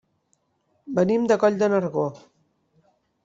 Venim 0.99 1.27
de 1.31 1.37
Coll 1.45 1.59
de 1.61 1.69
Nargó. 1.73 2.07